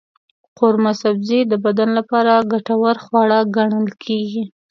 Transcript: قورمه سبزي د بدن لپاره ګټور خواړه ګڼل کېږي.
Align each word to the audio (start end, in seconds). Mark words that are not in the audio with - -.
قورمه 0.59 0.93
سبزي 1.03 1.39
د 1.51 1.53
بدن 1.65 1.89
لپاره 1.99 2.33
ګټور 2.51 2.95
خواړه 3.05 3.39
ګڼل 3.55 3.87
کېږي. 4.05 4.43